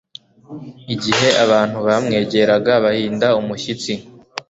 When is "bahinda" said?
2.83-3.27